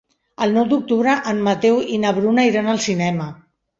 [0.45, 3.29] El nou d'octubre en Mateu i na Bruna iran al cinema.